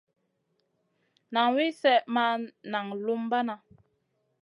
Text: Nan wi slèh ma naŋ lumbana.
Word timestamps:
Nan 1.33 1.47
wi 1.55 1.65
slèh 1.79 2.03
ma 2.13 2.25
naŋ 2.71 2.85
lumbana. 3.03 3.55